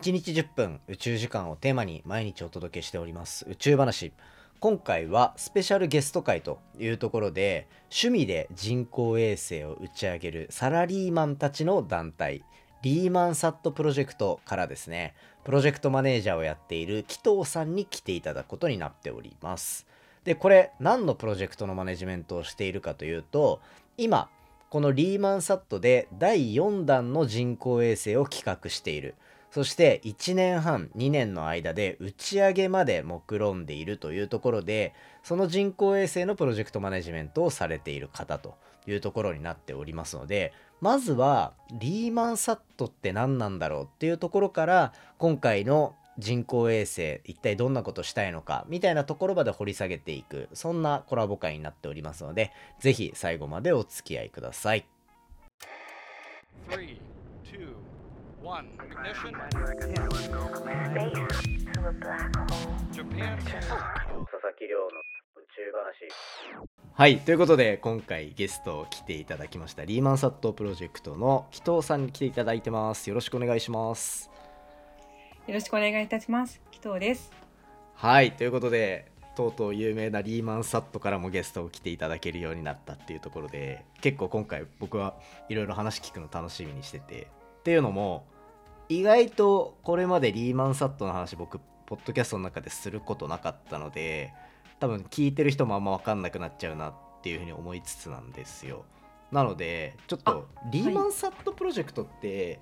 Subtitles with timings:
[0.00, 3.44] 1日10分宇宙時間をテーマに毎日お届けしております。
[3.50, 4.12] 宇宙話。
[4.60, 12.44] 今回はスペシャルゲスト会というところで趣味で人工衛星を打ち上げるサラリーマンたちの団体
[12.82, 15.16] リーマンサットプロジェクトからですね。
[15.42, 19.84] プロジェクトマネージャーをやっている紀藤さんに来ていただくことになっております。
[20.22, 23.60] でこれ何のプロジェクトのマネジメントをしているかというと
[23.96, 24.28] 今
[24.70, 29.16] このリーマンサットで第4弾の人工衛星を企画している。
[29.50, 38.56] そして1年半2年の間で打ち上げまで目論んでいるというところでその人工衛星のプロジェクトマネジメントをされている方と
[38.86, 54.86] いうところになっておりますのでまずはリーマンサットって何なんだろうっていうところから今回の人工衛星一体どんなことしたいのかみたいなところまで掘り下げていくそんなコラボ会になっておりますのでぜひ最後までお付き合いください。
[58.42, 58.68] 3 one.
[58.78, 59.32] Ignition.
[62.92, 63.38] Japan.
[66.92, 67.18] はい。
[67.20, 73.08] ということで、今回ゲスト来ていただきました、リーマンサットプロジェクトの紀藤さんに来ていただいてます。
[73.08, 74.30] よろしくお願いします。
[75.46, 76.60] よろしくお願いいたします。
[76.70, 77.32] 紀藤です。
[77.94, 78.32] はい。
[78.32, 85.16] ということで、とうとう有名なリーマンサットからもゲストを来ていただけるようになったっていうところで、結構今回僕は
[85.48, 88.24] いろいろ話聞くの楽しみにしてて、っていうのも、
[88.88, 94.32] 意外とこれまでリーマンサットの話僕ポッドキャストの中ですることなかったので
[94.80, 98.84] 多分聞いてる人もあんま分かんなくなっちゃうなっていうふうに思いつつなんですよ。
[99.32, 102.60] なのでちょっとリーマンサットプロジェクトって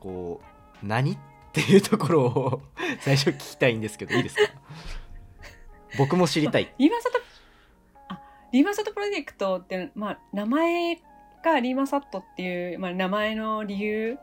[0.00, 0.40] こ
[0.82, 1.18] う何っ
[1.52, 2.62] ていうところを
[3.00, 4.42] 最初聞きたいんですけどいいですか？
[5.96, 6.74] 僕も知りたい。
[6.78, 7.18] リーマンサット
[8.08, 8.20] あ
[8.52, 10.96] リーマンサットプロジェクトってまあ名前
[11.42, 14.18] がリーマンサットっていう、まあ、名前の理由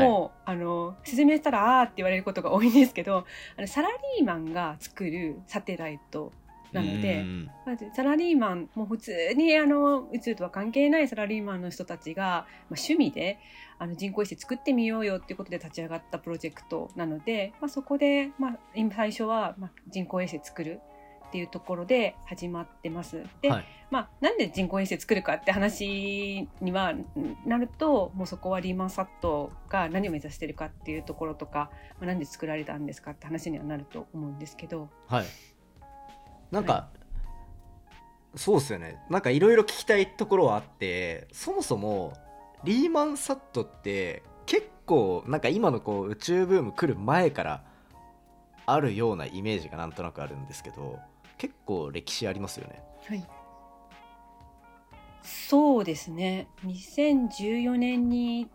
[0.00, 3.26] もうあの説明したらあーって言われることが多いんですけど
[3.56, 6.32] あのサラリーマンが作るサテライト
[6.72, 7.24] なので、
[7.66, 13.38] まずサラリーマンもう普通にあの宇宙とは関係ないサラリーマンの人たちが、まあ、趣味で
[13.78, 20.80] あの人工衛星作ってみようよっていうことで立ち上がったプロジェクトなので、まあ、そこで、まあ、今最初は、まあ、人工衛星作る
[21.32, 23.22] っていうところで始まってます。
[23.40, 26.92] で、はい、まあ、なんで人工衛星作るかって話には
[27.46, 34.90] なるともうそこはリーマンサットが何を目指してるかっていうところとか、まあ、なんで作られたんですかって話にはなると思うんですけど。
[35.06, 35.24] はい、
[36.50, 36.90] なんか、は
[38.34, 39.02] い、そうですよね。
[39.08, 42.12] なんかいろいろ聞きたいところはあってそもそも
[42.62, 47.64] リーマンサットって結構なんか今のこう宇宙ブーム来る前から
[48.66, 50.98] あるようなイメージがなんとなくあるんですけど
[51.42, 52.80] 結構歴史ありますよね。
[53.08, 53.26] はい。
[55.22, 56.46] そうですね。
[56.64, 58.48] 2014年に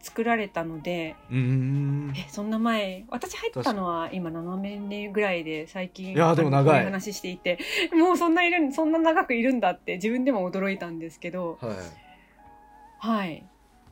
[0.00, 2.14] 作られたのでうん。
[2.16, 6.84] えそんな前私入ったのは今7年ぐらいで最近いやでも長い。
[6.86, 7.58] 話していて
[7.92, 13.46] もうそんないるそんな長くいるんだって自分でも驚いたんですけどはい、はい、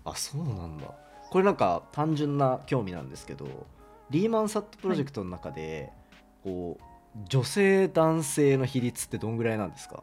[0.07, 0.87] あそうなんだ。
[1.31, 3.67] これなんか単純な興味なんですけど
[4.09, 5.93] リーマンサットプロジェクトの中で、
[6.45, 6.92] はい、こう
[7.29, 10.03] 女性男性の比率ってどんぐらいなんですか？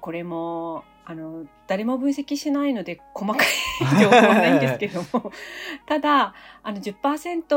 [0.00, 3.46] これもあの誰も分析しないので細かい
[4.00, 5.30] 情報はないんですけども
[5.86, 7.56] ただあの10%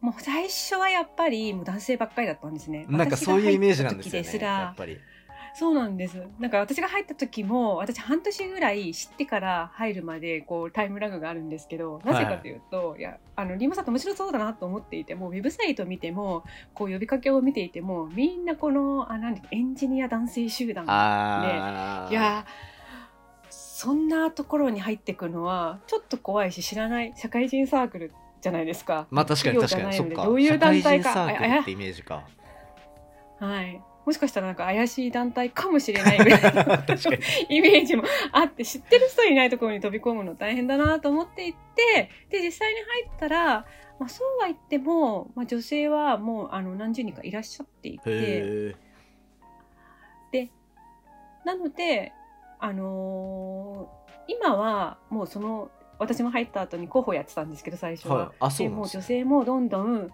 [0.00, 2.86] もう最初はやっぱりもう男性ばっかりだったんですね。
[2.88, 4.38] なんかそういうイメージなんですよね。
[4.40, 4.98] やっぱり
[5.58, 6.22] そうなんです。
[6.38, 16.44] なんか私が入った時も、私半年ぐらい知ってから入るまで、こう、タイムラグがあるんですけど、なぜかというと、はい、いや、あの、リーマサット面白そうだなと思っていても、ウェブサイト見ても、
[16.74, 20.92] こう、呼びかけを見ていても、みんなこの、あ、なんエンジニア男性集団で、
[22.12, 22.44] いや、
[23.48, 28.12] そんなところに入っていくのは、ちょっと怖いし、知らない社会人サークル
[28.42, 29.06] じゃないですか。
[29.10, 30.14] まあ確かに確かに。
[30.14, 31.24] どういう団体か。
[31.24, 32.24] ってイメージか。
[33.40, 33.80] はい。
[34.06, 36.50] もしかしたらなんか怪しい団体かもしれないぐらいの
[37.50, 43.66] イメージもあって知ってる人いないところに飛び込むの大変だなと思っていってで実際に入ったら、
[43.98, 48.76] まあ、そうは言っても、まあ、女性はもうあの何十人かいらっしゃっていて。
[50.30, 50.50] で
[51.44, 52.12] なので
[52.58, 58.32] あのー、今はもうその私も入った後に候補やってたんですけど最初は。
[58.38, 60.10] はい、でもう女性もどんどん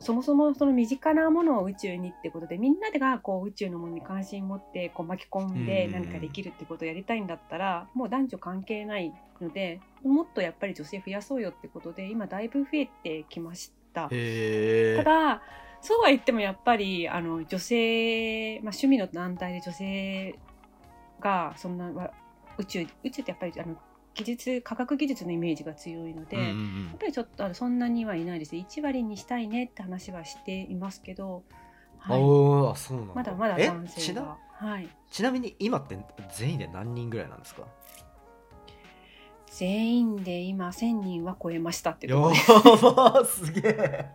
[0.00, 14.08] そもそもその身近なものを宇宙にってことでみんなでがこう宇宙のものに関心を持ってこう巻き込んで何かできるってことをやりたいんだったらもう男女関係ないのでもっとやっぱり女性増やそうよってことで今だいぶ増えてきました。
[14.08, 15.42] ただ
[15.80, 20.38] そうは言ってもやっぱりあの女性、まあ、趣味の団体で女性
[21.20, 21.90] がそんな
[22.58, 23.76] 宇宙宇宙ってやっぱりあの
[24.18, 28.56] 技術科学技術のイメージが強いので、うんうんやっぱりちょっとそんなにはいないです。
[28.56, 31.44] 1割にしたいねって話はしていますけど、
[32.08, 33.14] うん、はい、そうなんだ。
[33.14, 34.88] まだまだえ男性ちながはい。
[35.10, 35.96] ちなみに今って
[36.34, 37.62] 全員で何人ぐらいなんですか？
[39.50, 42.14] 全員で今1000人は超えましたってこ。
[42.14, 44.06] やろでばすげえ。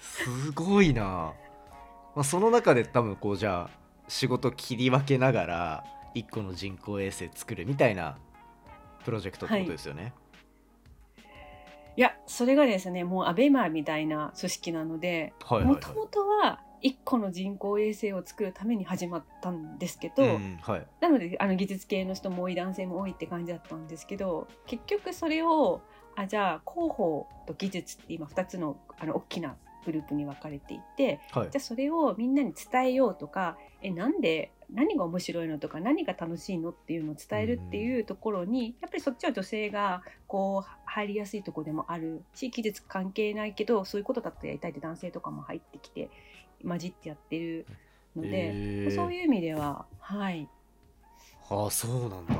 [0.00, 1.34] すごいな、ま
[2.16, 5.84] あ、その中で多分こうじゃあ仕事切り分けながら
[6.14, 8.16] 一個の人工衛星作るみたいな
[9.04, 10.14] プロジェクトってことですよね、
[11.96, 12.00] い。
[12.00, 15.74] やそれがですねもうアベマみたいな組織なのではい、はいはい。
[15.74, 20.86] もともとは1個の人工衛星を作るために始まったんですけど、うんはい。
[21.00, 25.80] なのであの技術系の人も多い男性も多いって感じだったんですけど結局それを
[26.14, 29.56] あじゃあ広報と技術って今2つのあの大きな
[29.86, 31.50] グループに分かれていてはい。
[31.50, 46.10] じゃあそれをみんなに伝えようとかえなんで何が面白いのとか何が楽しいのっていうのを伝えるっていうところにやっぱりそっちは女性がこう入りやすいところでもあるし技術関係ないけどそういうことだとやりたいって男性とかも入ってきて
[46.66, 47.66] 混じってやってる
[48.16, 48.94] ので、へー。
[48.94, 50.48] そういう意味でははい。
[51.50, 52.34] ああそうなんだ。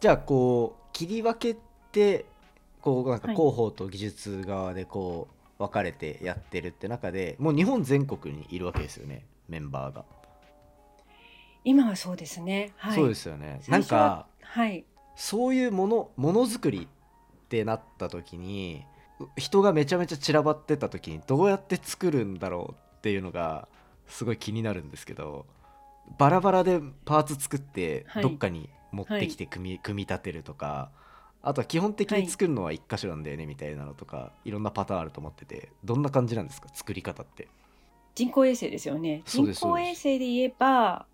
[0.00, 1.58] じゃあこう切り分け
[1.90, 2.26] て
[2.80, 3.36] こうなんかはい。
[3.36, 10.04] 広報と技術側でこう分かれてやってるって中でもう日本全国にいるわけですよねメンバーが、
[11.64, 12.72] 今はそうですね。
[12.76, 12.94] はい。
[12.94, 13.60] そうですよね。
[13.68, 14.84] なんかはい。
[15.16, 18.84] そういうものものづくりってなった時に
[19.36, 23.66] 人がめちゃめちゃ散らばってた時にどうやって作るんだろうっていうのが
[24.06, 25.46] すごい気になるんですけど
[26.18, 28.22] バラバラでパーツ作ってはい。
[28.22, 30.90] どっかに持ってきて組み,、組み立てるとか
[31.42, 37.48] あとは基本的に作るのは一箇所なんだよねみたいなのとか、い、ろんなパターンあると思っててどんな感じなんですか作り方って？
[38.16, 39.22] 人工衛星ですよね。
[39.26, 41.06] 人工衛星で言えば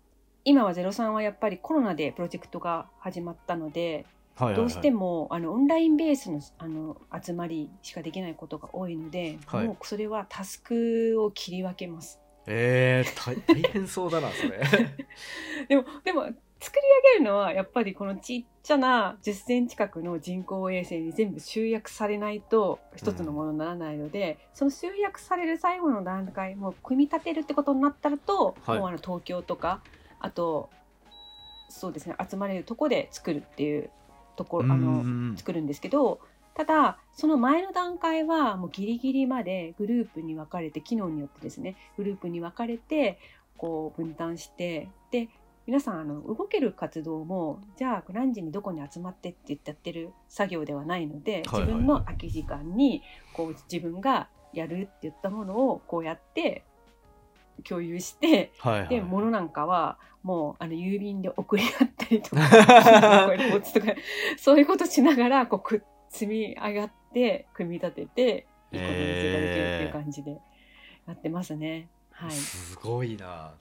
[0.45, 4.05] 今は03はやっぱりコロナでプロジェクトが始まったので
[4.35, 4.55] はいはいはい。
[4.55, 9.67] どうしてもあのオンラインベースのあの集まりしかできないことが多いので、はい。
[9.67, 12.19] もうそれはタスクを切り分けます。
[12.47, 14.59] えー、大大変そうだなそれ。
[15.69, 16.29] でもでも
[16.63, 16.81] 作り
[17.11, 28.79] 上げるのはやっぱりこのちっちゃな10センチ角の人工衛星に全部集約されないと一つのものにならないので、その集約される最後の段階もう組み立てるってことになったらと、はい。
[28.79, 29.81] もうあの東京とか
[30.21, 30.69] あと
[31.67, 33.89] そうですね集まれるとこで作るっていう
[34.37, 36.21] ところあのうん作るんですけど
[36.55, 43.19] ただその前の段階はもうギリギリまでグループに分かれて機能によってですねグループに分かれて
[43.57, 45.29] こう分担してで
[45.65, 53.01] 皆さんあの動ける活動もじゃあ何時にどこに集まってって言ってやってる作業ではないので自分の空き時間に
[53.33, 56.63] こう自分がやるって言ったものをこうやって
[57.63, 58.89] 共有してはいはい。
[58.89, 62.41] で物なんかはもうあの郵便で送り合ったりとか
[64.37, 70.31] そういうことしながらこうく積み上がって組み立てて一個の店ができるっていう感じで
[71.07, 71.87] やってますね。
[72.11, 73.53] はい、すごいな。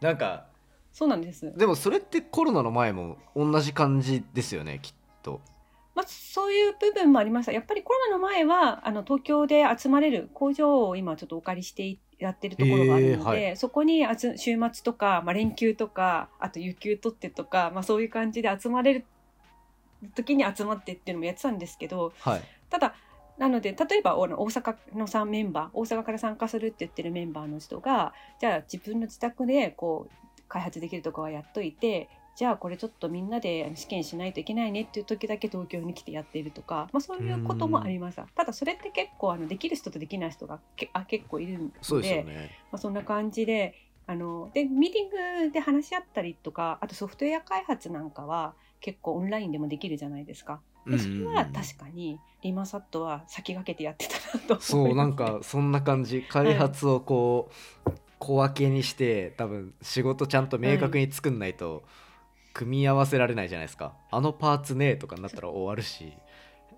[0.00, 0.46] なんか
[0.92, 1.56] そうなんです。
[1.56, 4.92] でもそれってコロナの前も同じ感じですよねきっ
[5.22, 5.40] と
[5.94, 7.52] まあ、そういう部分もありました。
[7.52, 19.04] やっぱりコロナの前はあの東京で集まれる工場を今ちょっとお借りしてやってるところがあるので、はそこにあつ週末とか、まあ、連休とかあと有給取ってとか、まあ、そういう感じで集まれる
[20.14, 22.94] 時に集まってっていうのもやってたんですけどはいただ
[23.36, 30.12] なので例えば大阪の3メンバー大阪から参加するって言ってるメンバーの人がじゃあ自分の自宅でこう
[30.50, 42.50] 開発できるとこはやっといてじゃあこれちょっとみんなで試験しないといけないねっていう時だけ東京に来てやっているとか、まあ、そういうこともありましたただそれって結構あのできる人とできない人がけあ結構いるのでそね。
[42.72, 43.74] まあ、そんな感じで
[44.06, 50.60] あのでミーティングで話し合ったりとかあとソフトウェア開発なんかは結構オンラインでもできるじゃないですか。
[50.86, 56.22] でそれは確かにリーマンサットは先駆けてやってたなと思います、そうなんかそんな感じ。
[56.22, 57.50] 開発をこ
[57.86, 61.82] う、小分けにして多分仕事ちゃんと明確に作んないと
[62.52, 66.12] 組み合わせられないじゃないですか、あのパーツねとかになったら終わるし。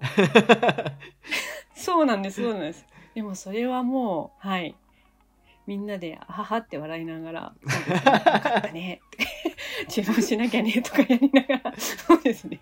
[1.74, 2.86] そうなんですそうなんです。
[3.14, 4.74] でもそれはもうはい。
[5.66, 9.00] みんなで「はは」って笑い ながら「そうですねよかったね」
[9.88, 12.60] 注文しなきゃねとかやりながらそうですね。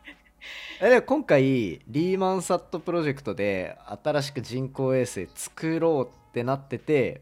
[0.83, 1.43] えで今回
[1.89, 7.21] リーマンサットプロジェクトで新しく人工衛星作ろうってなってて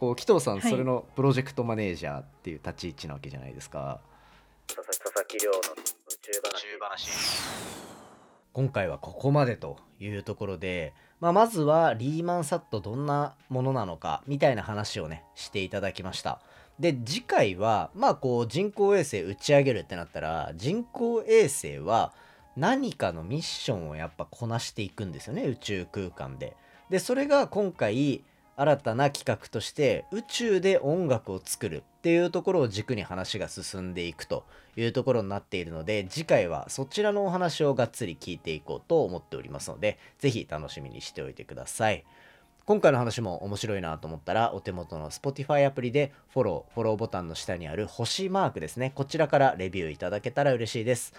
[0.00, 0.70] こう紀藤さんはい。
[0.70, 4.00] それのプロジェクトマネージャーっていう立ち位置なわけじゃないですか、
[4.66, 5.62] 佐々木亮の宇
[6.22, 6.40] 宙
[6.80, 7.10] 話。
[8.54, 16.40] 今回はここまでというところで、まあ、まずはリーマンサットどんなものなのかみたいな話をねしていただきました。
[16.78, 22.14] で次回はまあこう人工衛星打ち上げるってなったら人工衛星は
[22.56, 26.56] 何かのミッションをやっぱこなしていくんですよね宇宙空間で。
[26.88, 28.24] でそれが今回
[28.60, 34.44] 新たな企画として宇宙で音楽を作るっていうところを軸に話が進んでいくと
[34.76, 42.04] いうところになっているので次回はそちらのお話をがっつり聞いていこうと思っておりますので是非楽しみにしておいてください。
[42.66, 48.92] 今回の話も面白いなと思ったらお手元の Spotify アプリでフォロー、フォローボタンの下にある星マークですね。
[48.94, 51.14] こちらからレビューいただけたら嬉しいです。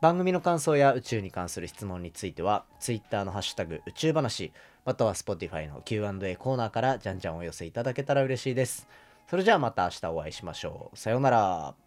[0.00, 4.52] 番組の感想や宇宙に関する質問については Twitter のハッシュタグ宇宙話
[4.84, 8.86] または Spotify の Q&A コーナーからじゃんじゃんお寄せいただけたら嬉しいです。
[9.28, 10.98] それじゃあまた明日お会いしましょう。
[10.98, 11.83] さようなら。